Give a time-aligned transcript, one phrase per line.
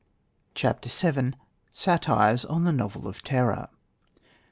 [0.55, 1.33] CHAPTER VII
[1.71, 3.67] SATIRES ON THE NOVEL OF TERROR.